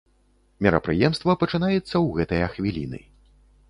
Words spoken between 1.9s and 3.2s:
ў гэтыя хвіліны.